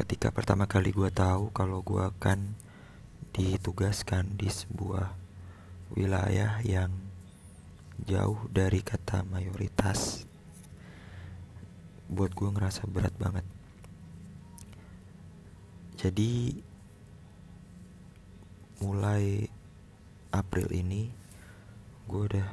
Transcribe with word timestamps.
ketika 0.00 0.32
pertama 0.32 0.64
kali 0.64 0.96
gue 0.96 1.12
tahu 1.12 1.52
kalau 1.52 1.84
gue 1.84 2.00
akan 2.00 2.56
ditugaskan 3.36 4.32
di 4.32 4.48
sebuah 4.48 5.12
wilayah 5.92 6.56
yang 6.64 6.88
jauh 8.08 8.40
dari 8.48 8.80
kata 8.80 9.28
mayoritas 9.28 10.24
buat 12.08 12.32
gue 12.32 12.48
ngerasa 12.48 12.88
berat 12.88 13.12
banget. 13.20 13.44
Jadi 16.00 16.56
mulai 18.80 19.52
April 20.32 20.72
ini 20.72 21.12
gue 22.08 22.22
udah 22.24 22.48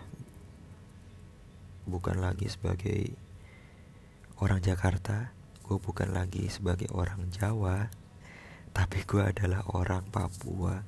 bukan 1.88 2.20
lagi 2.20 2.52
sebagai 2.52 3.16
orang 4.44 4.60
Jakarta 4.60 5.37
gue 5.68 5.76
bukan 5.84 6.16
lagi 6.16 6.48
sebagai 6.48 6.88
orang 6.96 7.28
Jawa 7.28 7.92
tapi 8.72 9.04
gue 9.04 9.20
adalah 9.20 9.66
orang 9.74 10.06
Papua. 10.08 10.86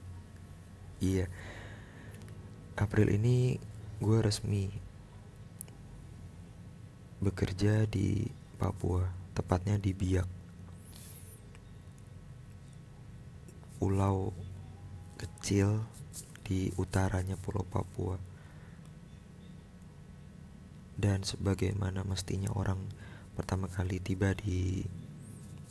Iya. 1.02 1.26
April 2.78 3.10
ini 3.12 3.58
gue 3.98 4.18
resmi 4.22 4.70
bekerja 7.20 7.84
di 7.90 8.30
Papua 8.56 9.04
tepatnya 9.36 9.82
di 9.82 9.92
Biak. 9.92 10.30
Pulau 13.82 14.32
kecil 15.18 15.82
di 16.46 16.70
utaranya 16.78 17.36
Pulau 17.42 17.66
Papua. 17.66 18.22
Dan 20.94 21.26
sebagaimana 21.26 22.06
mestinya 22.06 22.54
orang 22.54 23.09
pertama 23.40 23.72
kali 23.72 24.04
tiba 24.04 24.36
di 24.36 24.84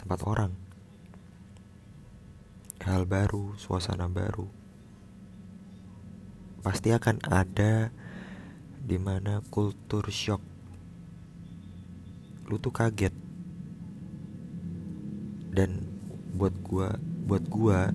tempat 0.01 0.25
orang. 0.25 0.49
Hal 2.81 3.05
baru 3.05 3.53
suasana 3.61 4.09
baru. 4.09 4.49
Pasti 6.65 6.89
akan 6.97 7.21
ada 7.29 7.93
di 8.81 8.97
mana 8.97 9.45
kultur 9.53 10.09
shock. 10.09 10.41
Lu 12.49 12.57
tuh 12.57 12.73
kaget. 12.73 13.13
Dan 15.53 15.85
buat 16.41 16.57
gua 16.65 16.97
buat 17.29 17.45
gua 17.53 17.93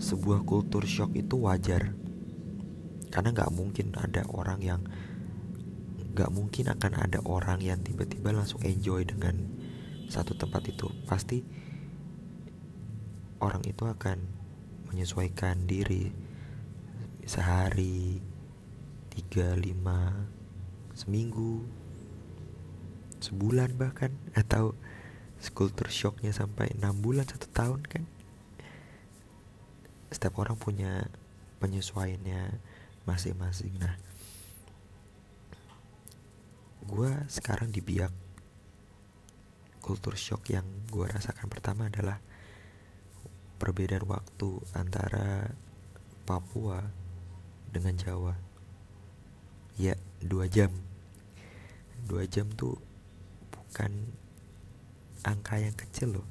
sebuah 0.00 0.48
kultur 0.48 0.88
shock 0.88 1.12
itu 1.12 1.44
wajar. 1.44 1.92
Karena 3.12 3.36
nggak 3.36 3.52
mungkin 3.52 3.92
ada 4.00 4.24
orang 4.32 4.64
yang 4.64 4.80
gak 6.14 6.30
mungkin 6.30 6.70
akan 6.70 6.92
ada 6.94 7.18
orang 7.26 7.58
yang 7.58 7.82
tiba-tiba 7.82 8.30
langsung 8.30 8.62
enjoy 8.62 9.02
dengan 9.02 9.34
satu 10.06 10.38
tempat 10.38 10.62
itu. 10.70 10.86
Pasti 11.10 11.42
orang 13.42 13.66
itu 13.66 13.82
akan 13.82 14.18
menyesuaikan 14.94 15.66
diri. 15.66 16.14
Sehari 17.26 18.22
tiga 19.10 19.58
lima 19.58 20.14
seminggu 20.94 21.66
sebulan 23.18 23.74
bahkan. 23.74 24.14
Atau 24.38 24.78
kultur 25.52 25.90
shocknya 25.90 26.30
sampai 26.30 26.72
enam 26.78 26.94
bulan 27.02 27.26
satu 27.26 27.50
tahun 27.50 27.82
kan. 27.84 28.06
Setiap 30.14 30.38
orang 30.38 30.54
punya 30.54 31.10
penyesuaiannya 31.58 32.62
masing-masing. 33.02 33.74
Nah 33.82 33.98
gue 36.84 37.12
sekarang 37.32 37.72
di 37.72 37.80
biak 37.80 38.12
kultur 39.80 40.16
shock 40.16 40.52
yang 40.52 40.64
gue 40.92 41.04
rasakan 41.08 41.48
pertama 41.48 41.88
adalah 41.88 42.20
perbedaan 43.56 44.04
waktu 44.04 44.60
antara 44.76 45.52
Papua 46.24 46.80
dengan 47.68 47.96
Jawa. 47.96 48.32
Ya 49.76 49.96
dua 50.24 50.48
jam. 50.48 50.72
Dua 52.04 52.24
jam 52.24 52.48
tuh 52.52 52.80
bukan 53.52 53.92
angka 55.24 55.60
yang 55.60 55.76
kecil 55.76 56.20
loh. 56.20 56.28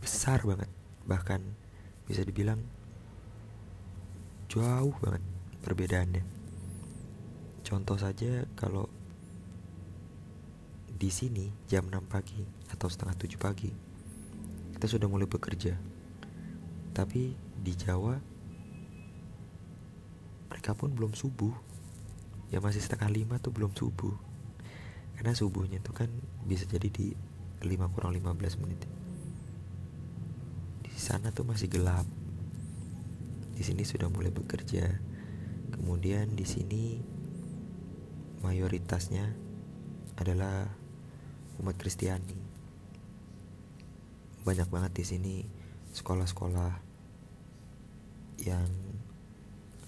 Besar 0.00 0.40
banget. 0.44 0.68
Bahkan 1.04 1.40
bisa 2.08 2.24
dibilang 2.24 2.60
jauh 4.48 4.92
banget 5.00 5.24
perbedaannya 5.64 6.41
Contoh 7.62 7.96
saja 7.96 8.46
kalau 8.58 8.90
di 10.92 11.10
sini 11.10 11.50
jam 11.66 11.90
6 11.90 11.98
pagi 12.06 12.42
atau 12.70 12.86
setengah 12.86 13.18
7 13.18 13.34
pagi 13.34 13.70
kita 14.82 14.98
sudah 14.98 15.06
mulai 15.06 15.30
bekerja. 15.30 15.78
Tapi 16.90 17.38
di 17.38 17.72
Jawa 17.78 18.18
mereka 20.50 20.74
pun 20.74 20.90
belum 20.90 21.14
subuh. 21.14 21.54
Ya 22.50 22.58
masih 22.58 22.82
setengah 22.82 23.10
lima 23.14 23.38
tuh 23.38 23.54
belum 23.54 23.74
subuh. 23.78 24.14
Karena 25.14 25.38
subuhnya 25.38 25.78
itu 25.78 25.94
kan 25.94 26.10
bisa 26.46 26.66
jadi 26.66 26.90
di 26.90 27.14
5 27.62 27.94
kurang 27.94 28.10
15 28.10 28.58
menit. 28.58 28.82
Di 30.82 30.98
sana 30.98 31.30
tuh 31.30 31.46
masih 31.46 31.70
gelap. 31.70 32.06
Di 33.54 33.62
sini 33.62 33.86
sudah 33.86 34.10
mulai 34.10 34.34
bekerja. 34.34 34.98
Kemudian 35.78 36.34
di 36.34 36.42
sini 36.42 37.11
mayoritasnya 38.42 39.32
adalah 40.18 40.68
umat 41.62 41.78
Kristiani. 41.78 42.38
Banyak 44.42 44.68
banget 44.68 44.92
di 44.98 45.04
sini 45.06 45.34
sekolah-sekolah 45.94 46.72
yang 48.42 48.68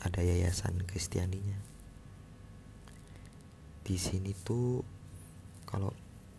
ada 0.01 0.21
yayasan 0.23 0.87
Kristianinya. 0.87 1.59
Di 3.85 3.97
sini 3.99 4.33
tuh 4.33 4.81
kalau 5.67 5.93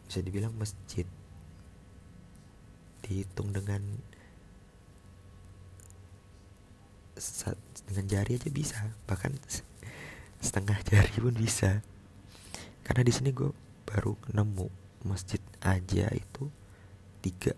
bisa 0.07 0.23
dibilang 0.23 0.55
masjid 0.55 1.05
dihitung 3.05 3.53
dengan 3.53 3.81
dengan 7.85 8.05
jari 8.09 8.35
aja 8.35 8.49
bisa 8.49 8.79
bahkan 9.05 9.31
setengah 10.41 10.77
jari 10.83 11.15
pun 11.21 11.35
bisa 11.37 11.85
karena 12.85 13.01
di 13.01 13.09
sini 13.09 13.33
gue 13.33 13.49
baru 13.89 14.13
nemu 14.29 14.69
masjid 15.09 15.41
aja 15.65 16.05
itu 16.13 16.53
tiga. 17.25 17.57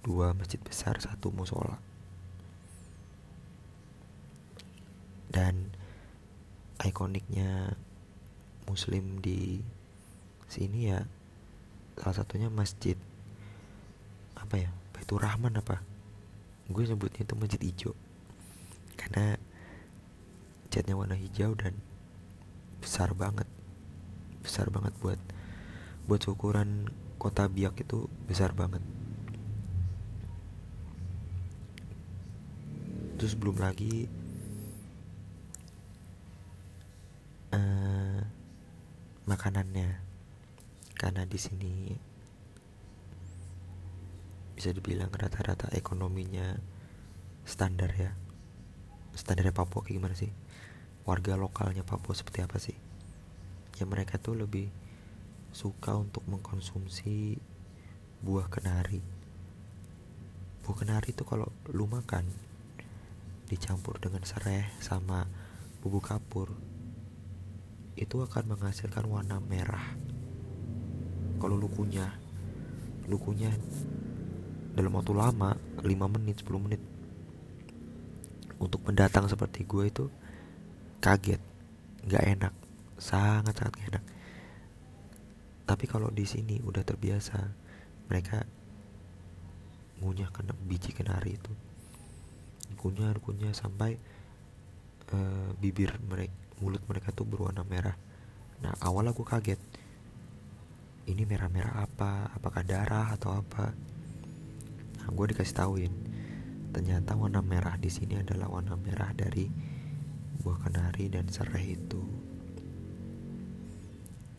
Dua 0.00 0.32
masjid 0.32 0.56
besar 0.56 0.96
satu 0.98 1.28
musola. 1.28 1.76
Dan 5.28 5.68
ikoniknya 6.80 7.76
muslim 8.64 9.20
di 9.20 9.60
sini 10.48 10.88
ya 10.88 11.04
salah 11.96 12.24
satunya 12.24 12.48
masjid 12.48 12.96
apa 14.36 14.56
ya 14.58 14.70
Baitur 14.96 15.20
Rahman 15.20 15.60
apa? 15.60 15.84
Gue 16.72 16.88
sebutnya 16.88 17.28
itu 17.28 17.36
masjid 17.36 17.60
hijau. 17.60 17.92
Karena 18.96 19.36
catnya 20.72 20.96
warna 20.96 21.20
hijau 21.20 21.52
dan 21.52 21.76
besar 22.82 23.14
banget. 23.14 23.46
Besar 24.42 24.66
banget 24.74 24.90
buat 24.98 25.20
buat 26.10 26.22
ukuran 26.26 26.90
kota 27.22 27.46
Biak 27.46 27.78
itu 27.78 28.10
besar 28.26 28.50
banget. 28.58 28.82
Terus 33.22 33.38
belum 33.38 33.62
lagi 33.62 34.10
uh, 37.54 38.20
makanannya. 39.30 40.02
Karena 40.98 41.22
di 41.22 41.38
sini 41.38 41.74
bisa 44.58 44.74
dibilang 44.74 45.10
rata-rata 45.14 45.70
ekonominya 45.70 46.58
standar 47.46 47.94
ya. 47.94 48.10
Standarnya 49.14 49.54
Papua 49.54 49.86
kayak 49.86 50.02
gimana 50.02 50.14
sih 50.18 50.41
warga 51.02 51.34
lokalnya 51.34 51.82
Papua 51.82 52.14
seperti 52.14 52.38
apa 52.42 52.56
sih? 52.62 52.76
Ya 53.78 53.84
mereka 53.88 54.18
tuh 54.18 54.38
lebih 54.38 54.70
suka 55.50 55.98
untuk 55.98 56.22
mengkonsumsi 56.30 57.36
buah 58.22 58.46
kenari. 58.46 59.02
Buah 60.62 60.76
kenari 60.78 61.10
itu 61.10 61.26
kalau 61.26 61.50
lu 61.74 61.90
makan 61.90 62.24
dicampur 63.50 63.98
dengan 63.98 64.22
serai 64.24 64.70
sama 64.80 65.26
bubuk 65.82 66.08
kapur 66.08 66.54
itu 67.98 68.16
akan 68.22 68.56
menghasilkan 68.56 69.04
warna 69.10 69.42
merah. 69.42 69.98
Kalau 71.42 71.58
lu 71.58 71.66
kunyah 71.66 72.22
lu 73.10 73.18
kunyah 73.18 73.50
dalam 74.78 74.94
waktu 74.94 75.12
lama 75.12 75.58
5 75.82 76.14
menit 76.16 76.46
10 76.46 76.64
menit 76.64 76.82
untuk 78.62 78.78
pendatang 78.86 79.26
seperti 79.26 79.66
gue 79.66 79.84
itu 79.90 80.04
kaget 81.02 81.42
nggak 82.06 82.24
enak 82.38 82.54
sangat 83.02 83.58
sangat 83.58 83.74
gak 83.74 83.88
enak. 83.90 84.04
Tapi 85.66 85.84
kalau 85.90 86.06
di 86.14 86.22
sini 86.22 86.62
udah 86.62 86.86
terbiasa 86.86 87.38
mereka 88.06 88.46
ngunyah 89.98 90.30
kena 90.30 90.54
biji 90.54 90.94
kenari 90.94 91.34
itu. 91.34 91.52
Kunyah 92.78 93.14
kunyah 93.18 93.54
sampai 93.54 93.98
uh, 95.14 95.50
bibir 95.58 95.98
mereka 96.06 96.34
mulut 96.62 96.82
mereka 96.86 97.10
tuh 97.10 97.26
berwarna 97.26 97.66
merah. 97.66 97.98
Nah 98.62 98.74
awal 98.86 99.10
aku 99.10 99.26
kaget. 99.26 99.58
Ini 101.02 101.26
merah-merah 101.26 101.82
apa? 101.82 102.30
Apakah 102.38 102.62
darah 102.62 103.10
atau 103.10 103.34
apa? 103.34 103.74
Nah 105.02 105.08
gue 105.10 105.26
dikasih 105.34 105.58
tahuin. 105.58 105.94
Ternyata 106.70 107.18
warna 107.18 107.42
merah 107.42 107.74
di 107.74 107.90
sini 107.90 108.22
adalah 108.22 108.46
warna 108.46 108.78
merah 108.78 109.10
dari 109.10 109.50
buah 110.40 110.58
kenari 110.64 111.12
dan 111.12 111.28
serai 111.28 111.76
itu. 111.76 112.00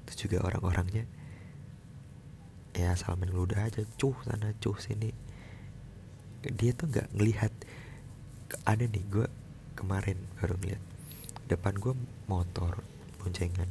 Itu 0.07 0.27
juga 0.27 0.47
orang-orangnya 0.49 1.05
ya 2.73 2.97
asal 2.97 3.13
main 3.21 3.29
ludah 3.29 3.69
aja 3.69 3.85
cuh 4.01 4.17
sana 4.25 4.49
cuh 4.57 4.77
sini. 4.81 5.13
Dia 6.41 6.73
tuh 6.73 6.89
nggak 6.89 7.13
ngelihat 7.13 7.53
ada 8.65 8.85
nih 8.85 9.05
gue 9.13 9.27
kemarin 9.77 10.17
baru 10.41 10.57
ngeliat 10.57 10.81
depan 11.45 11.77
gue 11.77 11.93
motor 12.25 12.81
boncengan. 13.21 13.69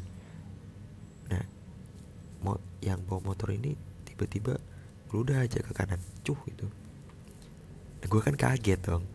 Nah 1.28 1.44
mo 2.42 2.58
yang 2.82 3.02
bawa 3.06 3.32
motor 3.32 3.54
ini 3.54 3.78
tiba-tiba 4.02 4.58
ngeludah 5.08 5.46
aja 5.46 5.62
ke 5.62 5.72
kanan 5.76 6.02
cuh 6.26 6.36
gitu 6.50 6.66
nah, 8.02 8.06
gue 8.10 8.20
kan 8.20 8.34
kaget 8.34 8.80
dong 8.82 9.06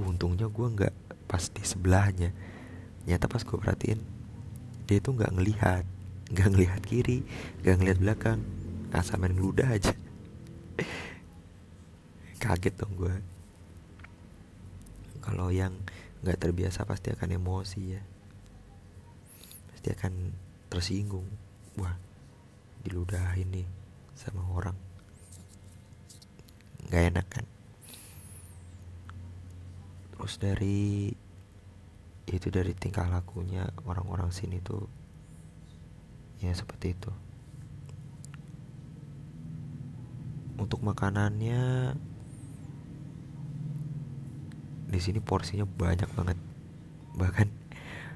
untungnya 0.00 0.46
gue 0.48 0.66
nggak 0.66 0.94
pas 1.28 1.44
di 1.50 1.62
sebelahnya. 1.62 2.32
Nyata 3.04 3.26
pas 3.28 3.44
gue 3.44 3.58
perhatiin 3.58 4.00
dia 4.88 5.04
tuh 5.04 5.12
nggak 5.20 5.36
ngelihat 5.36 5.84
nggak 6.32 6.48
ngelihat 6.48 6.82
kiri 6.84 7.24
nggak 7.62 7.76
ngelihat 7.78 7.98
belakang. 8.00 8.40
Asal 8.88 9.20
main 9.20 9.36
ngeludah 9.36 9.68
aja. 9.68 9.92
Kaget 12.42 12.74
dong 12.80 12.94
gue 12.96 13.14
kalau 15.20 15.52
yang 15.52 15.76
nggak 16.24 16.40
terbiasa 16.40 16.88
pasti 16.88 17.12
akan 17.12 17.36
emosi 17.36 17.80
ya. 17.92 18.02
Pasti 19.74 19.88
akan 19.92 20.32
tersinggung. 20.72 21.28
Wah 21.76 21.94
diludah 22.80 23.36
ini 23.36 23.68
sama 24.16 24.40
orang. 24.56 24.76
Nggak 26.88 27.04
enak 27.12 27.28
kan 27.28 27.57
terus 30.28 30.44
dari 30.44 31.08
itu 32.28 32.52
dari 32.52 32.76
tingkah 32.76 33.08
lakunya 33.08 33.64
orang-orang 33.88 34.28
sini 34.28 34.60
tuh 34.60 34.84
ya 36.44 36.52
seperti 36.52 36.92
itu. 36.92 37.08
Untuk 40.60 40.84
makanannya 40.84 41.96
di 44.92 45.00
sini 45.00 45.16
porsinya 45.24 45.64
banyak 45.64 46.12
banget. 46.12 46.36
Bahkan 47.16 47.48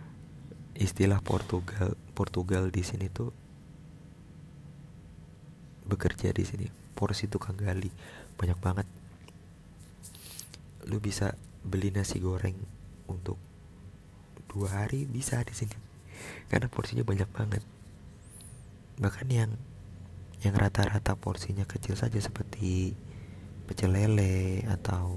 istilah 0.84 1.24
Portugal 1.24 1.96
Portugal 2.12 2.68
di 2.68 2.84
sini 2.84 3.08
tuh 3.08 3.32
bekerja 5.88 6.28
di 6.36 6.44
sini. 6.44 6.68
Porsi 6.92 7.24
tukang 7.24 7.56
gali 7.56 7.88
banyak 8.36 8.58
banget. 8.60 8.84
Lu 10.92 11.00
bisa 11.00 11.32
beli 11.62 11.94
nasi 11.94 12.18
goreng 12.18 12.58
untuk 13.06 13.38
dua 14.50 14.84
hari 14.84 15.08
bisa 15.08 15.40
di 15.46 15.54
sini. 15.54 15.74
Karena 16.46 16.68
porsinya 16.68 17.02
banyak 17.02 17.30
banget. 17.32 17.62
Bahkan 19.00 19.28
yang 19.32 19.52
yang 20.42 20.54
rata-rata 20.58 21.14
porsinya 21.14 21.64
kecil 21.64 21.94
saja 21.94 22.18
seperti 22.18 22.92
pecel 23.64 23.94
lele 23.94 24.66
atau 24.68 25.16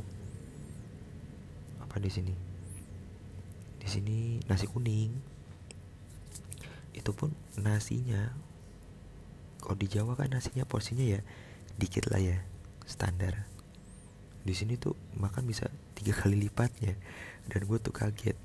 apa 1.82 1.98
di 2.00 2.10
sini? 2.14 2.34
Di 3.82 3.88
sini 3.90 4.40
nasi 4.48 4.66
kuning. 4.70 5.12
Itu 6.96 7.12
pun 7.12 7.36
nasinya 7.60 8.32
kalau 9.66 9.82
di 9.82 9.90
Jawa 9.90 10.14
kan 10.14 10.30
nasinya 10.30 10.62
porsinya 10.62 11.02
ya 11.02 11.26
dikit 11.82 12.08
lah 12.14 12.22
ya 12.22 12.38
standar. 12.86 13.50
Di 14.46 14.54
sini 14.54 14.78
tuh 14.78 14.94
makan 15.18 15.50
bisa 15.50 15.74
tiga 16.06 16.22
kali 16.22 16.38
lipatnya. 16.38 16.94
Dan 17.50 17.66
gue 17.66 17.82
tuh 17.82 17.90
kaget. 17.90 18.38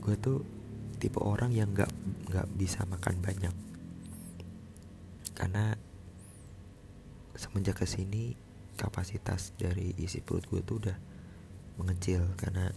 Gue 0.00 0.16
tuh 0.16 0.40
tipe 0.96 1.20
orang 1.20 1.52
yang 1.52 1.68
nggak 1.76 1.92
nggak 2.32 2.48
bisa 2.56 2.88
makan 2.88 3.20
banyak. 3.20 3.52
Karena 5.36 5.76
semenjak 7.36 7.76
ke 7.76 7.84
sini 7.84 8.32
kapasitas 8.80 9.52
dari 9.60 9.92
isi 10.00 10.24
perut 10.24 10.48
gue 10.48 10.64
tuh 10.64 10.80
udah 10.80 10.96
mengecil. 11.76 12.24
Karena 12.40 12.72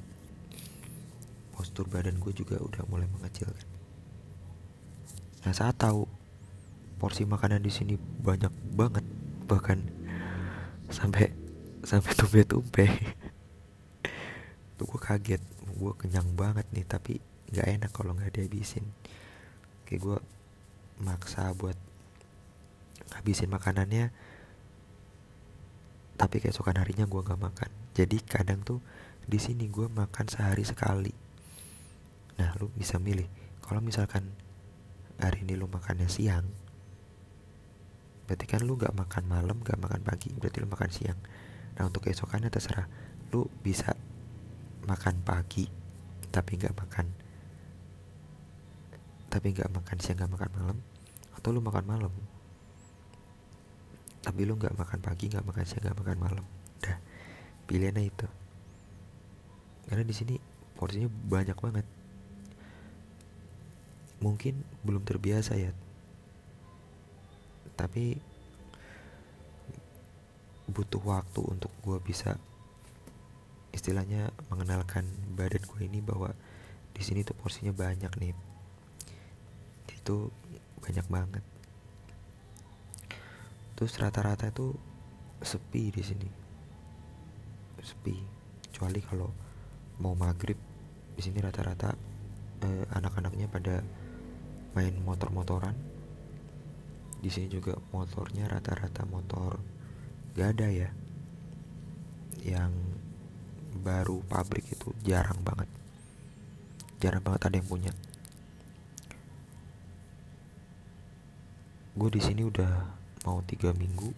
postur 1.55 1.87
badan 1.87 2.19
gue 2.19 2.35
juga 2.35 2.59
udah 2.59 2.83
mulai 2.91 3.07
mengecil 3.07 3.47
kan. 3.47 3.67
Nah 5.47 5.55
saat 5.55 5.79
tahu 5.79 6.03
porsi 6.99 7.23
makanan 7.23 7.63
di 7.63 7.71
sini 7.71 7.95
banyak 7.95 8.51
banget. 8.75 9.07
Bahkan 9.47 9.79
sampai 10.91 11.40
sampai 11.81 12.11
tumbe-tumbe 12.13 12.85
tuh 14.77 14.85
gue 14.89 15.01
kaget 15.01 15.43
gue 15.77 15.93
kenyang 15.97 16.29
banget 16.33 16.65
nih 16.73 16.85
tapi 16.85 17.21
nggak 17.53 17.67
enak 17.67 17.91
kalau 17.93 18.17
nggak 18.17 18.33
dihabisin. 18.33 18.85
Kayak 19.85 20.01
gue 20.01 20.17
maksa 21.03 21.51
buat 21.53 21.75
habisin 23.17 23.51
makanannya. 23.51 24.09
Tapi 26.15 26.35
keesokan 26.37 26.79
harinya 26.79 27.05
gue 27.05 27.21
nggak 27.21 27.41
makan. 27.41 27.69
Jadi 27.97 28.17
kadang 28.23 28.63
tuh 28.63 28.79
di 29.25 29.37
sini 29.37 29.67
gue 29.67 29.85
makan 29.89 30.25
sehari 30.31 30.63
sekali. 30.63 31.11
Nah 32.39 32.55
lu 32.57 32.71
bisa 32.73 32.97
milih. 32.97 33.27
Kalau 33.61 33.83
misalkan 33.83 34.31
hari 35.21 35.45
ini 35.45 35.53
lu 35.53 35.69
makannya 35.69 36.09
siang 36.09 36.49
berarti 38.25 38.47
kan 38.47 38.63
lu 38.63 38.79
gak 38.79 38.95
makan 38.95 39.27
malam 39.27 39.59
gak 39.59 39.75
makan 39.75 40.01
pagi 40.07 40.31
berarti 40.31 40.63
lu 40.63 40.71
makan 40.71 40.87
siang 40.87 41.19
nah 41.77 41.87
untuk 41.87 42.07
keesokannya 42.07 42.51
terserah. 42.51 42.87
Lu 43.31 43.47
bisa 43.63 43.95
makan 44.87 45.21
pagi 45.21 45.69
tapi 46.31 46.55
gak 46.55 46.73
makan 46.73 47.11
tapi 49.27 49.51
gak 49.51 49.71
makan 49.71 49.97
siang 49.99 50.19
gak 50.19 50.31
makan 50.31 50.51
malam 50.55 50.77
atau 51.35 51.51
lu 51.51 51.59
makan 51.63 51.85
malam 51.87 52.13
tapi 54.21 54.45
lu 54.45 54.53
nggak 54.53 54.77
makan 54.77 55.01
pagi 55.01 55.33
nggak 55.33 55.41
makan 55.41 55.65
siang 55.65 55.81
nggak 55.81 55.97
makan 55.97 56.17
malam. 56.21 56.45
Dah 56.77 56.97
pilihannya 57.65 58.05
itu. 58.05 58.27
Karena 59.89 60.03
di 60.05 60.13
sini 60.13 60.35
porsinya 60.77 61.09
banyak 61.09 61.57
banget. 61.57 61.85
Mungkin 64.21 64.61
belum 64.85 65.01
terbiasa 65.01 65.57
ya. 65.57 65.73
Tapi 67.73 68.21
butuh 70.71 71.03
waktu 71.03 71.39
untuk 71.43 71.71
gue 71.83 71.99
bisa 71.99 72.39
istilahnya 73.71 74.35
mengenalkan 74.51 75.07
badan 75.35 75.63
gue 75.63 75.81
ini 75.87 76.03
bahwa 76.03 76.35
di 76.91 77.01
sini 77.03 77.23
tuh 77.23 77.35
porsinya 77.35 77.71
banyak 77.71 78.11
nih. 78.19 78.35
Itu 79.95 80.31
banyak 80.83 81.07
banget. 81.07 81.43
Terus 83.79 83.97
rata-rata 83.97 84.51
itu 84.51 84.75
sepi 85.41 85.89
di 85.89 86.03
sini. 86.03 86.29
Sepi. 87.81 88.15
Kecuali 88.69 88.99
kalau 89.01 89.29
mau 90.03 90.13
maghrib 90.13 90.57
di 91.15 91.21
sini 91.23 91.41
rata-rata 91.41 91.95
eh, 92.61 92.85
anak-anaknya 92.91 93.47
pada 93.49 93.81
main 94.77 94.93
motor-motoran. 95.01 95.73
Di 97.21 97.29
sini 97.29 97.47
juga 97.49 97.77
motornya 97.93 98.49
rata-rata 98.49 99.05
motor 99.05 99.80
gak 100.35 100.57
ada 100.57 100.67
ya. 100.71 100.89
Yang 102.41 102.73
baru 103.81 104.21
pabrik 104.27 104.67
itu 104.69 104.93
jarang 105.03 105.41
banget. 105.41 105.69
Jarang 107.01 107.23
banget 107.25 107.41
ada 107.49 107.55
yang 107.57 107.69
punya. 107.69 107.93
Gue 111.97 112.09
di 112.13 112.21
sini 112.23 112.47
udah 112.47 112.87
mau 113.27 113.43
tiga 113.43 113.75
minggu 113.75 114.13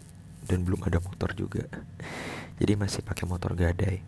dan 0.45 0.61
belum 0.67 0.83
ada 0.85 0.99
motor 0.99 1.31
juga. 1.33 1.65
Jadi 2.59 2.73
masih 2.77 3.01
pakai 3.01 3.25
motor 3.25 3.55
gadai. 3.57 4.03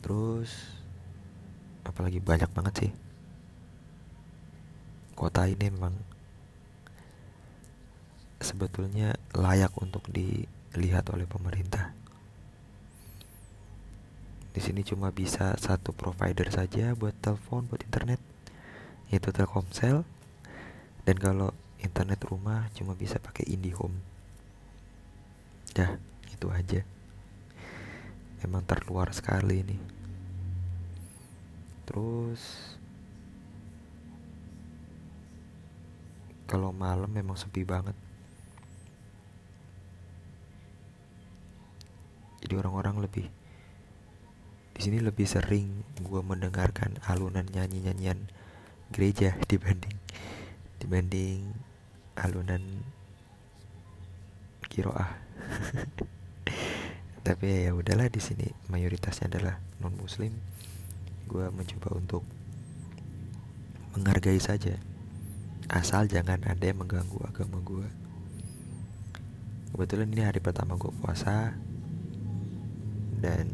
Terus 0.00 0.78
apalagi 1.84 2.22
banyak 2.22 2.50
banget 2.54 2.74
sih. 2.86 2.92
Kota 5.18 5.50
ini 5.50 5.66
memang 5.66 5.92
sebetulnya 8.58 9.14
layak 9.38 9.70
untuk 9.78 10.02
dilihat 10.10 11.06
oleh 11.14 11.30
pemerintah. 11.30 11.94
Di 14.50 14.58
sini 14.58 14.82
cuma 14.82 15.14
bisa 15.14 15.54
satu 15.54 15.94
provider 15.94 16.50
saja 16.50 16.98
buat 16.98 17.14
telepon 17.22 17.70
buat 17.70 17.86
internet 17.86 18.18
yaitu 19.14 19.30
Telkomsel. 19.30 20.02
Dan 21.06 21.16
kalau 21.22 21.54
internet 21.78 22.18
rumah 22.26 22.66
cuma 22.74 22.98
bisa 22.98 23.22
pakai 23.22 23.46
IndiHome. 23.46 23.94
Dah 25.78 25.94
itu 26.26 26.50
aja. 26.50 26.82
Emang 28.42 28.66
terluar 28.66 29.14
sekali 29.14 29.62
nih 29.62 29.80
terus 31.88 32.76
kalau 36.44 36.68
malam 36.68 37.08
memang 37.08 37.32
sepi 37.32 37.64
banget 37.64 37.96
jadi 42.48 42.64
orang-orang 42.64 43.04
lebih 43.04 43.28
di 44.72 44.80
sini 44.80 45.04
lebih 45.04 45.28
sering 45.28 45.84
gue 46.00 46.24
mendengarkan 46.24 46.96
alunan 47.04 47.44
nyanyi-nyanyian 47.44 48.24
gereja 48.88 49.36
dibanding 49.52 50.00
dibanding 50.80 51.52
alunan 52.16 52.64
kiroah. 54.72 55.12
Tapi 57.28 57.68
ya 57.68 57.76
udahlah 57.76 58.08
di 58.08 58.24
sini 58.24 58.48
mayoritasnya 58.72 59.28
adalah 59.36 59.60
non 59.84 59.92
muslim 60.00 60.32
gue 61.28 61.44
mencoba 61.52 62.00
untuk 62.00 62.24
menghargai 63.92 64.40
saja. 64.40 64.80
Asal 65.68 66.08
jangan 66.08 66.40
ada 66.48 66.64
yang 66.64 66.80
mengganggu 66.80 67.28
agama 67.28 67.60
gue 67.60 68.08
kebetulan 69.68 70.08
ini 70.10 70.24
hari 70.24 70.40
pertama 70.40 70.74
gue 70.74 70.90
puasa 70.90 71.54
dan 73.18 73.50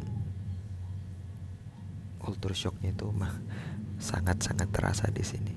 culture 2.20 2.56
shocknya 2.56 2.92
itu 2.92 3.08
mah 3.12 3.32
sangat-sangat 4.00 4.68
terasa 4.72 5.08
di 5.08 5.24
sini 5.24 5.53